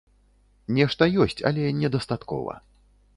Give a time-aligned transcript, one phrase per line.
[0.77, 2.57] Нешта ёсць, але недастаткова.